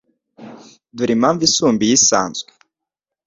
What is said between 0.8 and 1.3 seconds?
Dore